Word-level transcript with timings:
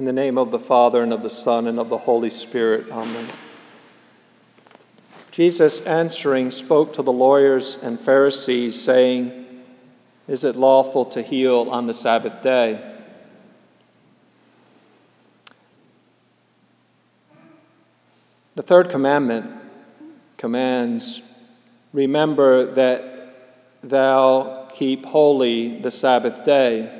In 0.00 0.06
the 0.06 0.14
name 0.14 0.38
of 0.38 0.50
the 0.50 0.58
Father, 0.58 1.02
and 1.02 1.12
of 1.12 1.22
the 1.22 1.28
Son, 1.28 1.66
and 1.66 1.78
of 1.78 1.90
the 1.90 1.98
Holy 1.98 2.30
Spirit. 2.30 2.90
Amen. 2.90 3.28
Jesus 5.30 5.82
answering 5.82 6.50
spoke 6.50 6.94
to 6.94 7.02
the 7.02 7.12
lawyers 7.12 7.76
and 7.82 8.00
Pharisees, 8.00 8.80
saying, 8.80 9.62
Is 10.26 10.44
it 10.44 10.56
lawful 10.56 11.04
to 11.04 11.20
heal 11.20 11.68
on 11.70 11.86
the 11.86 11.92
Sabbath 11.92 12.42
day? 12.42 12.82
The 18.54 18.62
third 18.62 18.88
commandment 18.88 19.50
commands, 20.38 21.20
Remember 21.92 22.72
that 22.72 23.34
thou 23.82 24.66
keep 24.72 25.04
holy 25.04 25.78
the 25.78 25.90
Sabbath 25.90 26.46
day. 26.46 26.99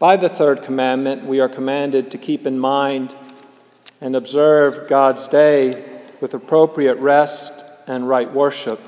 By 0.00 0.16
the 0.16 0.30
third 0.30 0.62
commandment, 0.62 1.26
we 1.26 1.40
are 1.40 1.48
commanded 1.50 2.12
to 2.12 2.16
keep 2.18 2.46
in 2.46 2.58
mind 2.58 3.14
and 4.00 4.16
observe 4.16 4.88
God's 4.88 5.28
day 5.28 6.00
with 6.22 6.32
appropriate 6.32 6.94
rest 7.00 7.66
and 7.86 8.08
right 8.08 8.32
worship. 8.32 8.80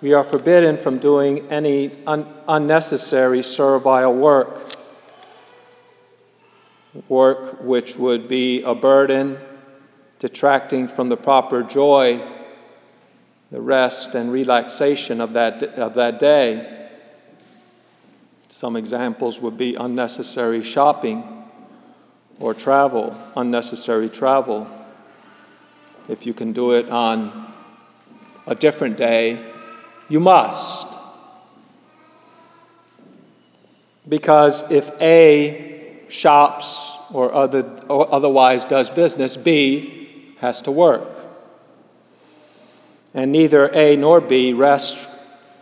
We 0.00 0.14
are 0.14 0.22
forbidden 0.22 0.78
from 0.78 1.00
doing 1.00 1.48
any 1.50 1.90
un- 2.06 2.32
unnecessary 2.46 3.42
servile 3.42 4.14
work, 4.14 4.64
work 7.08 7.64
which 7.64 7.96
would 7.96 8.28
be 8.28 8.62
a 8.62 8.76
burden, 8.76 9.38
detracting 10.20 10.86
from 10.86 11.08
the 11.08 11.16
proper 11.16 11.64
joy, 11.64 12.24
the 13.50 13.60
rest 13.60 14.14
and 14.14 14.30
relaxation 14.30 15.20
of 15.20 15.32
that, 15.32 15.64
of 15.64 15.94
that 15.94 16.20
day. 16.20 16.85
Some 18.48 18.76
examples 18.76 19.40
would 19.40 19.58
be 19.58 19.74
unnecessary 19.74 20.62
shopping 20.62 21.24
or 22.38 22.54
travel, 22.54 23.16
unnecessary 23.34 24.08
travel. 24.08 24.68
If 26.08 26.26
you 26.26 26.32
can 26.32 26.52
do 26.52 26.72
it 26.72 26.88
on 26.88 27.52
a 28.46 28.54
different 28.54 28.96
day, 28.96 29.44
you 30.08 30.20
must. 30.20 30.86
Because 34.08 34.70
if 34.70 34.88
A 35.00 36.04
shops 36.08 36.96
or, 37.12 37.34
other, 37.34 37.62
or 37.88 38.12
otherwise 38.14 38.64
does 38.64 38.90
business, 38.90 39.36
B 39.36 40.34
has 40.38 40.62
to 40.62 40.70
work. 40.70 41.08
And 43.12 43.32
neither 43.32 43.68
A 43.74 43.96
nor 43.96 44.20
B 44.20 44.52
rest 44.52 44.96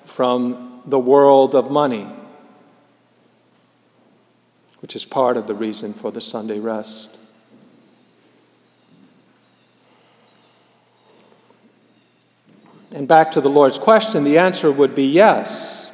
from 0.05 0.83
the 0.84 0.98
world 0.98 1.55
of 1.55 1.70
money 1.70 2.06
which 4.85 4.95
is 4.95 5.07
part 5.07 5.39
of 5.39 5.47
the 5.47 5.55
reason 5.55 5.95
for 5.95 6.11
the 6.11 6.21
Sunday 6.21 6.59
rest. 6.59 7.19
And 12.93 13.09
back 13.09 13.31
to 13.31 13.41
the 13.41 13.49
Lord's 13.49 13.79
question, 13.79 14.25
the 14.25 14.37
answer 14.37 14.71
would 14.71 14.95
be 14.95 15.07
yes. 15.07 15.91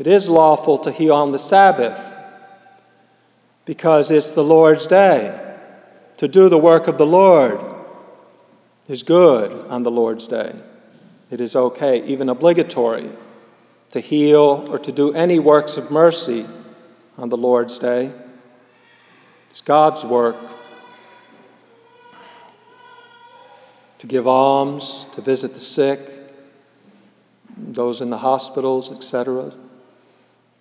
It 0.00 0.08
is 0.08 0.28
lawful 0.28 0.78
to 0.78 0.90
heal 0.90 1.14
on 1.14 1.30
the 1.30 1.38
Sabbath 1.38 1.96
because 3.66 4.10
it's 4.10 4.32
the 4.32 4.42
Lord's 4.42 4.88
day. 4.88 5.56
To 6.16 6.26
do 6.26 6.48
the 6.48 6.58
work 6.58 6.88
of 6.88 6.98
the 6.98 7.06
Lord 7.06 7.60
is 8.88 9.04
good 9.04 9.52
on 9.68 9.84
the 9.84 9.92
Lord's 9.92 10.26
day. 10.26 10.56
It 11.30 11.40
is 11.40 11.54
okay, 11.54 12.04
even 12.06 12.30
obligatory, 12.30 13.10
to 13.92 14.00
heal 14.00 14.66
or 14.68 14.80
to 14.80 14.90
do 14.90 15.12
any 15.12 15.38
works 15.38 15.76
of 15.76 15.92
mercy 15.92 16.44
on 17.20 17.28
the 17.28 17.36
Lord's 17.36 17.78
day. 17.78 18.10
It's 19.50 19.60
God's 19.60 20.04
work 20.04 20.36
to 23.98 24.06
give 24.06 24.26
alms, 24.26 25.04
to 25.12 25.20
visit 25.20 25.52
the 25.52 25.60
sick, 25.60 26.00
those 27.58 28.00
in 28.00 28.08
the 28.08 28.16
hospitals, 28.16 28.90
etc. 28.90 29.52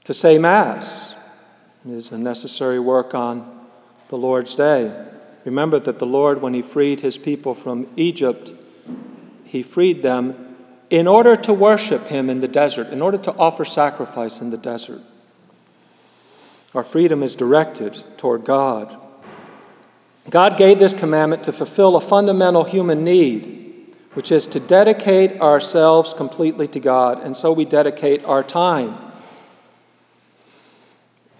To 0.03 0.13
say 0.13 0.37
Mass 0.37 1.15
is 1.87 2.11
a 2.11 2.17
necessary 2.17 2.79
work 2.79 3.15
on 3.15 3.65
the 4.09 4.17
Lord's 4.17 4.53
day. 4.55 4.93
Remember 5.45 5.79
that 5.79 5.97
the 5.97 6.05
Lord, 6.05 6.41
when 6.41 6.53
He 6.53 6.61
freed 6.61 6.99
His 6.99 7.17
people 7.17 7.55
from 7.55 7.89
Egypt, 7.95 8.53
He 9.45 9.63
freed 9.63 10.03
them 10.03 10.57
in 10.89 11.07
order 11.07 11.37
to 11.37 11.53
worship 11.53 12.07
Him 12.07 12.29
in 12.29 12.41
the 12.41 12.49
desert, 12.49 12.87
in 12.87 13.01
order 13.01 13.19
to 13.19 13.33
offer 13.33 13.63
sacrifice 13.63 14.41
in 14.41 14.49
the 14.49 14.57
desert. 14.57 15.01
Our 16.75 16.83
freedom 16.83 17.23
is 17.23 17.35
directed 17.35 18.03
toward 18.17 18.45
God. 18.45 18.95
God 20.29 20.57
gave 20.57 20.77
this 20.77 20.93
commandment 20.93 21.45
to 21.45 21.53
fulfill 21.53 21.95
a 21.95 22.01
fundamental 22.01 22.63
human 22.63 23.03
need, 23.03 23.95
which 24.13 24.31
is 24.31 24.45
to 24.47 24.59
dedicate 24.59 25.41
ourselves 25.41 26.13
completely 26.13 26.67
to 26.67 26.79
God, 26.79 27.23
and 27.23 27.35
so 27.35 27.53
we 27.53 27.65
dedicate 27.65 28.23
our 28.25 28.43
time 28.43 28.97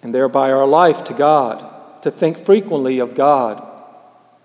and 0.02 0.16
thereby 0.16 0.52
our 0.52 0.66
life 0.66 1.04
to 1.04 1.14
God, 1.14 2.02
to 2.04 2.10
think 2.10 2.46
frequently 2.46 3.00
of 3.00 3.14
God, 3.14 3.62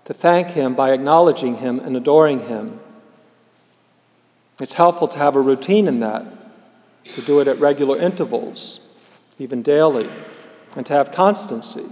to 0.03 0.13
thank 0.13 0.49
Him 0.49 0.75
by 0.75 0.91
acknowledging 0.91 1.55
Him 1.55 1.79
and 1.79 1.95
adoring 1.95 2.41
Him. 2.41 2.79
It's 4.59 4.73
helpful 4.73 5.07
to 5.07 5.17
have 5.17 5.35
a 5.35 5.41
routine 5.41 5.87
in 5.87 6.01
that, 6.01 6.25
to 7.15 7.21
do 7.21 7.39
it 7.39 7.47
at 7.47 7.59
regular 7.59 7.97
intervals, 7.97 8.81
even 9.39 9.61
daily 9.63 10.09
and 10.75 10.85
to 10.85 10.93
have 10.93 11.11
constancy, 11.11 11.85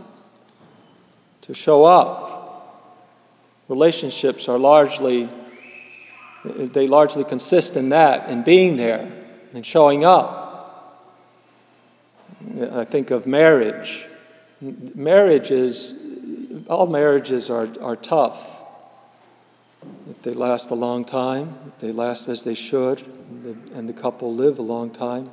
to 1.42 1.54
show 1.54 1.84
up. 1.84 2.32
Relationships 3.70 4.50
are 4.50 4.60
largely, 4.60 5.30
they 6.44 6.88
largely 6.88 7.24
consist 7.24 7.78
in 7.78 7.90
that, 7.90 8.30
in 8.30 8.44
being 8.44 8.76
there 8.76 9.12
and 9.54 9.66
showing 9.66 10.04
up. 10.04 10.42
I 12.74 12.84
think 12.84 13.12
of 13.12 13.26
marriage. 13.26 14.06
Marriage 14.62 15.52
is, 15.52 15.94
all 16.68 16.88
marriages 16.88 17.50
are, 17.50 17.68
are 17.82 17.96
tough. 17.96 18.50
If 20.10 20.22
they 20.22 20.34
last 20.34 20.70
a 20.72 20.76
long 20.76 21.06
time, 21.06 21.58
if 21.68 21.80
they 21.80 21.92
last 21.92 22.28
as 22.28 22.44
they 22.44 22.56
should, 22.56 23.02
and 23.02 23.44
the, 23.44 23.78
and 23.78 23.90
the 23.90 23.94
couple 23.94 24.34
live 24.34 24.60
a 24.60 24.62
long 24.62 24.92
time. 24.92 25.30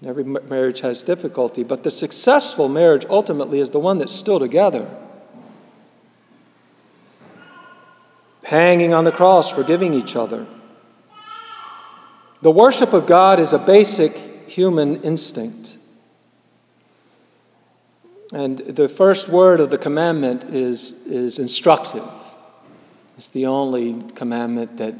And 0.00 0.08
every 0.08 0.24
marriage 0.24 0.80
has 0.80 1.02
difficulty, 1.02 1.64
but 1.64 1.82
the 1.82 1.90
successful 1.90 2.68
marriage 2.68 3.04
ultimately 3.08 3.60
is 3.60 3.70
the 3.70 3.80
one 3.80 3.98
that's 3.98 4.12
still 4.12 4.38
together. 4.38 4.88
Hanging 8.44 8.94
on 8.94 9.04
the 9.04 9.12
cross, 9.12 9.50
forgiving 9.50 9.94
each 9.94 10.14
other. 10.14 10.46
The 12.40 12.50
worship 12.50 12.92
of 12.92 13.06
God 13.06 13.40
is 13.40 13.52
a 13.52 13.58
basic 13.58 14.14
human 14.46 15.02
instinct. 15.02 15.76
And 18.32 18.58
the 18.58 18.88
first 18.88 19.28
word 19.28 19.60
of 19.60 19.70
the 19.70 19.78
commandment 19.78 20.44
is, 20.44 20.92
is 21.06 21.38
instructive. 21.38 22.08
It's 23.16 23.28
the 23.28 23.46
only 23.46 24.00
commandment 24.14 24.76
that 24.76 24.94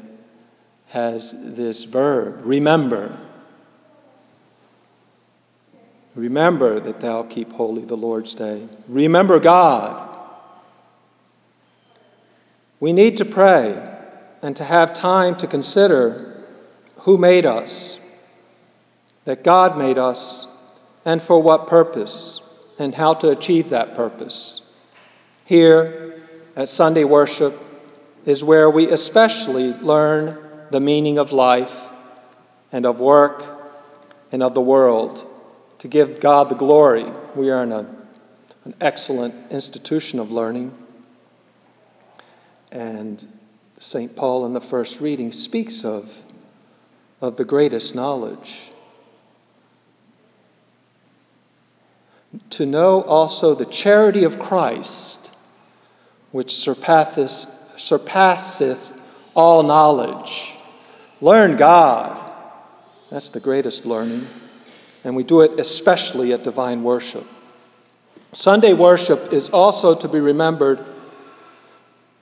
has 0.87 1.33
this 1.55 1.83
verb 1.83 2.41
remember. 2.43 3.17
Remember 6.19 6.81
that 6.81 6.99
thou 6.99 7.23
keep 7.23 7.53
holy 7.53 7.85
the 7.85 7.95
Lord's 7.95 8.33
day. 8.33 8.67
Remember 8.89 9.39
God. 9.39 10.05
We 12.81 12.91
need 12.91 13.17
to 13.17 13.25
pray 13.25 13.97
and 14.41 14.53
to 14.57 14.65
have 14.65 14.93
time 14.93 15.37
to 15.37 15.47
consider 15.47 16.43
who 16.97 17.17
made 17.17 17.45
us, 17.45 17.99
that 19.23 19.45
God 19.45 19.77
made 19.77 19.97
us, 19.97 20.45
and 21.05 21.21
for 21.21 21.41
what 21.41 21.67
purpose, 21.67 22.41
and 22.77 22.93
how 22.93 23.13
to 23.15 23.29
achieve 23.29 23.69
that 23.69 23.95
purpose. 23.95 24.61
Here 25.45 26.21
at 26.57 26.67
Sunday 26.67 27.05
worship 27.05 27.57
is 28.25 28.43
where 28.43 28.69
we 28.69 28.89
especially 28.89 29.71
learn 29.73 30.37
the 30.69 30.81
meaning 30.81 31.17
of 31.17 31.31
life 31.31 31.87
and 32.73 32.85
of 32.85 32.99
work 32.99 33.41
and 34.33 34.43
of 34.43 34.53
the 34.53 34.61
world 34.61 35.25
to 35.79 35.87
give 35.87 36.19
God 36.19 36.49
the 36.49 36.55
glory. 36.55 37.05
We 37.35 37.49
are 37.49 37.63
in 37.63 37.71
a, 37.71 37.89
an 38.65 38.75
excellent 38.79 39.51
institution 39.51 40.19
of 40.19 40.31
learning. 40.31 40.77
And 42.71 43.25
St. 43.79 44.15
Paul 44.15 44.45
in 44.45 44.53
the 44.53 44.61
first 44.61 44.99
reading 44.99 45.31
speaks 45.31 45.83
of, 45.83 46.13
of 47.21 47.37
the 47.37 47.45
greatest 47.45 47.95
knowledge. 47.95 48.71
To 52.51 52.65
know 52.65 53.01
also 53.01 53.55
the 53.55 53.65
charity 53.65 54.25
of 54.25 54.37
Christ, 54.37 55.31
which 56.31 56.55
surpasseth, 56.55 57.79
surpasseth 57.79 58.93
all 59.33 59.63
knowledge. 59.63 60.55
Learn 61.21 61.57
God. 61.57 62.17
That's 63.09 63.29
the 63.29 63.39
greatest 63.39 63.85
learning 63.85 64.27
and 65.03 65.15
we 65.15 65.23
do 65.23 65.41
it 65.41 65.59
especially 65.59 66.33
at 66.33 66.43
divine 66.43 66.83
worship. 66.83 67.25
Sunday 68.33 68.73
worship 68.73 69.33
is 69.33 69.49
also 69.49 69.95
to 69.95 70.07
be 70.07 70.19
remembered 70.19 70.85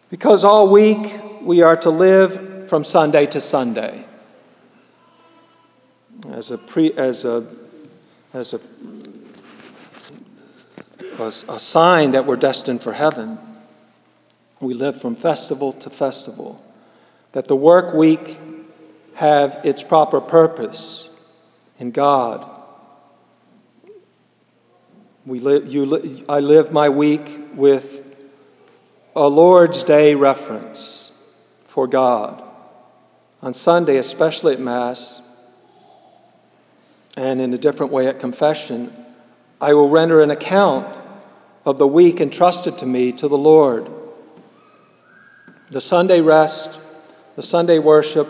because 0.09 0.45
all 0.45 0.69
week 0.69 1.19
we 1.41 1.61
are 1.61 1.75
to 1.77 1.89
live 1.89 2.69
from 2.69 2.83
Sunday 2.83 3.25
to 3.27 3.41
Sunday. 3.41 4.05
As 6.29 6.51
a, 6.51 6.57
pre, 6.57 6.93
as 6.93 7.25
a, 7.25 7.45
as 8.33 8.53
a, 8.53 8.59
as 11.19 11.45
a 11.47 11.59
sign 11.59 12.11
that 12.11 12.25
we're 12.25 12.37
destined 12.37 12.81
for 12.81 12.93
heaven, 12.93 13.37
we 14.59 14.73
live 14.73 14.99
from 14.99 15.15
festival 15.15 15.73
to 15.73 15.89
festival. 15.89 16.61
That 17.33 17.47
the 17.47 17.55
work 17.55 17.93
week 17.93 18.39
have 19.13 19.61
its 19.65 19.83
proper 19.83 20.21
purpose 20.21 21.13
in 21.79 21.91
God. 21.91 22.56
We 25.27 25.39
you 25.39 25.85
li- 25.85 26.23
I 26.29 26.39
live 26.39 26.71
my 26.71 26.87
week 26.87 27.37
with 27.53 28.01
a 29.13 29.27
Lord's 29.27 29.83
Day 29.83 30.15
reference 30.15 31.11
for 31.65 31.85
God. 31.85 32.41
On 33.41 33.53
Sunday, 33.53 33.97
especially 33.97 34.53
at 34.53 34.61
Mass, 34.61 35.21
and 37.17 37.41
in 37.41 37.53
a 37.53 37.57
different 37.57 37.91
way 37.91 38.07
at 38.07 38.21
confession, 38.21 38.89
I 39.59 39.73
will 39.73 39.89
render 39.89 40.21
an 40.21 40.31
account 40.31 40.97
of 41.65 41.77
the 41.77 41.87
week 41.87 42.21
entrusted 42.21 42.77
to 42.77 42.85
me 42.85 43.11
to 43.11 43.27
the 43.27 43.37
Lord. 43.37 43.91
The 45.71 45.81
Sunday 45.81 46.21
rest, 46.21 46.79
the 47.35 47.43
Sunday 47.43 47.79
worship 47.79 48.29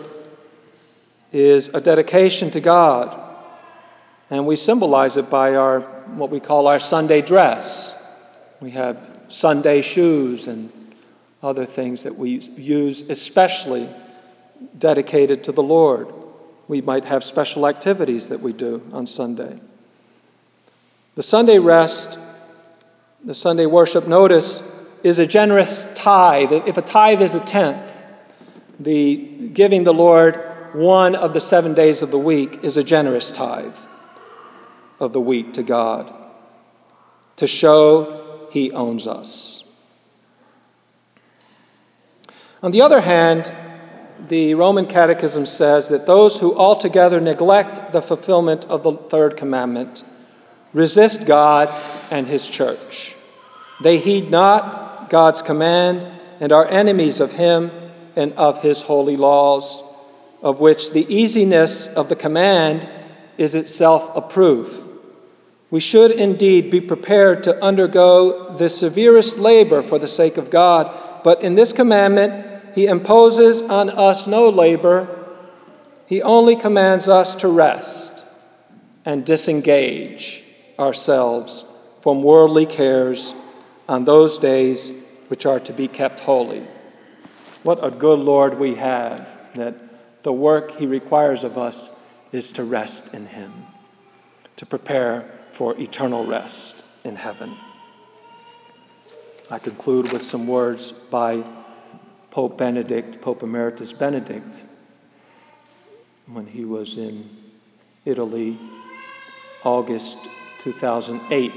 is 1.32 1.68
a 1.68 1.80
dedication 1.80 2.50
to 2.50 2.60
God, 2.60 3.27
and 4.30 4.46
we 4.46 4.56
symbolize 4.56 5.16
it 5.16 5.30
by 5.30 5.54
our 5.56 5.80
what 5.80 6.30
we 6.30 6.40
call 6.40 6.66
our 6.66 6.80
Sunday 6.80 7.22
dress. 7.22 7.94
We 8.60 8.70
have 8.70 8.98
Sunday 9.28 9.82
shoes 9.82 10.48
and 10.48 10.72
other 11.42 11.64
things 11.64 12.02
that 12.02 12.16
we 12.16 12.40
use 12.56 13.02
especially 13.02 13.88
dedicated 14.78 15.44
to 15.44 15.52
the 15.52 15.62
Lord. 15.62 16.12
We 16.66 16.80
might 16.80 17.04
have 17.04 17.24
special 17.24 17.66
activities 17.66 18.28
that 18.28 18.40
we 18.40 18.52
do 18.52 18.82
on 18.92 19.06
Sunday. 19.06 19.58
The 21.14 21.22
Sunday 21.22 21.58
rest, 21.58 22.18
the 23.24 23.34
Sunday 23.34 23.66
worship 23.66 24.06
notice, 24.06 24.62
is 25.02 25.18
a 25.18 25.26
generous 25.26 25.88
tithe. 25.94 26.52
If 26.52 26.76
a 26.76 26.82
tithe 26.82 27.22
is 27.22 27.34
a 27.34 27.40
tenth, 27.40 27.84
the 28.80 29.16
giving 29.16 29.84
the 29.84 29.94
Lord 29.94 30.44
one 30.74 31.14
of 31.14 31.32
the 31.32 31.40
seven 31.40 31.74
days 31.74 32.02
of 32.02 32.10
the 32.10 32.18
week 32.18 32.62
is 32.62 32.76
a 32.76 32.84
generous 32.84 33.32
tithe 33.32 33.72
of 35.00 35.12
the 35.12 35.20
week 35.20 35.54
to 35.54 35.62
God 35.62 36.12
to 37.36 37.46
show 37.46 38.48
He 38.50 38.72
owns 38.72 39.06
us. 39.06 39.64
On 42.62 42.72
the 42.72 42.82
other 42.82 43.00
hand, 43.00 43.50
the 44.28 44.54
Roman 44.54 44.86
Catechism 44.86 45.46
says 45.46 45.90
that 45.90 46.06
those 46.06 46.36
who 46.36 46.56
altogether 46.56 47.20
neglect 47.20 47.92
the 47.92 48.02
fulfillment 48.02 48.64
of 48.64 48.82
the 48.82 48.92
third 48.92 49.36
commandment 49.36 50.02
resist 50.72 51.24
God 51.24 51.68
and 52.10 52.26
His 52.26 52.46
church. 52.46 53.14
They 53.80 53.98
heed 53.98 54.30
not 54.30 55.08
God's 55.08 55.42
command 55.42 56.04
and 56.40 56.52
are 56.52 56.66
enemies 56.66 57.20
of 57.20 57.30
Him 57.30 57.70
and 58.16 58.32
of 58.32 58.60
His 58.60 58.82
holy 58.82 59.16
laws, 59.16 59.80
of 60.42 60.58
which 60.58 60.90
the 60.90 61.14
easiness 61.14 61.86
of 61.86 62.08
the 62.08 62.16
command 62.16 62.88
is 63.36 63.54
itself 63.54 64.16
a 64.16 64.20
proof. 64.20 64.87
We 65.70 65.80
should 65.80 66.12
indeed 66.12 66.70
be 66.70 66.80
prepared 66.80 67.42
to 67.44 67.62
undergo 67.62 68.56
the 68.56 68.70
severest 68.70 69.36
labor 69.36 69.82
for 69.82 69.98
the 69.98 70.08
sake 70.08 70.38
of 70.38 70.50
God, 70.50 71.22
but 71.22 71.42
in 71.42 71.54
this 71.54 71.74
commandment, 71.74 72.74
he 72.74 72.86
imposes 72.86 73.60
on 73.60 73.90
us 73.90 74.26
no 74.26 74.48
labor. 74.48 75.08
He 76.06 76.22
only 76.22 76.56
commands 76.56 77.08
us 77.08 77.34
to 77.36 77.48
rest 77.48 78.24
and 79.04 79.26
disengage 79.26 80.42
ourselves 80.78 81.64
from 82.00 82.22
worldly 82.22 82.64
cares 82.64 83.34
on 83.88 84.04
those 84.04 84.38
days 84.38 84.92
which 85.28 85.44
are 85.44 85.60
to 85.60 85.72
be 85.72 85.88
kept 85.88 86.20
holy. 86.20 86.66
What 87.62 87.84
a 87.84 87.90
good 87.90 88.20
Lord 88.20 88.58
we 88.58 88.76
have 88.76 89.28
that 89.54 89.74
the 90.22 90.32
work 90.32 90.70
He 90.78 90.86
requires 90.86 91.44
of 91.44 91.58
us 91.58 91.90
is 92.32 92.52
to 92.52 92.64
rest 92.64 93.12
in 93.12 93.26
Him, 93.26 93.52
to 94.56 94.66
prepare 94.66 95.30
for 95.58 95.76
eternal 95.80 96.24
rest 96.24 96.84
in 97.02 97.16
heaven. 97.16 97.56
I 99.50 99.58
conclude 99.58 100.12
with 100.12 100.22
some 100.22 100.46
words 100.46 100.92
by 100.92 101.42
Pope 102.30 102.56
Benedict, 102.56 103.20
Pope 103.20 103.42
Emeritus 103.42 103.92
Benedict, 103.92 104.62
when 106.28 106.46
he 106.46 106.64
was 106.64 106.96
in 106.96 107.28
Italy, 108.04 108.56
August 109.64 110.16
2008, 110.60 111.52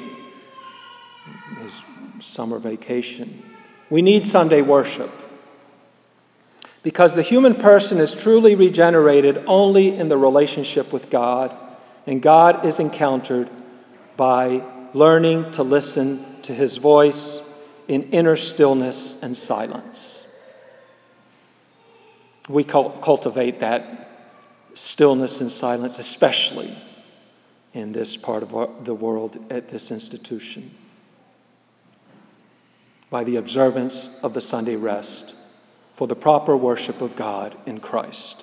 his 1.59 1.79
summer 2.19 2.57
vacation. 2.57 3.43
We 3.91 4.01
need 4.01 4.25
Sunday 4.25 4.63
worship 4.63 5.11
because 6.81 7.13
the 7.13 7.21
human 7.21 7.53
person 7.53 7.99
is 7.99 8.15
truly 8.15 8.55
regenerated 8.55 9.43
only 9.45 9.95
in 9.95 10.09
the 10.09 10.17
relationship 10.17 10.91
with 10.91 11.11
God, 11.11 11.55
and 12.07 12.19
God 12.19 12.65
is 12.65 12.79
encountered 12.79 13.47
by 14.21 14.61
learning 14.93 15.51
to 15.51 15.63
listen 15.63 16.23
to 16.43 16.53
his 16.53 16.77
voice 16.77 17.41
in 17.87 18.03
inner 18.11 18.35
stillness 18.35 19.21
and 19.23 19.35
silence 19.35 20.21
we 22.51 22.63
cultivate 22.63 23.59
that 23.59 24.09
stillness 24.73 25.41
and 25.41 25.51
silence, 25.51 25.99
especially 25.99 26.75
in 27.73 27.91
this 27.91 28.17
part 28.17 28.43
of 28.43 28.85
the 28.85 28.93
world 28.93 29.37
at 29.49 29.69
this 29.69 29.91
institution, 29.91 30.71
by 33.09 33.23
the 33.23 33.37
observance 33.37 34.09
of 34.23 34.33
the 34.33 34.41
Sunday 34.41 34.75
rest 34.75 35.35
for 35.95 36.07
the 36.07 36.15
proper 36.15 36.55
worship 36.55 37.01
of 37.01 37.15
God 37.15 37.55
in 37.65 37.79
Christ. 37.79 38.39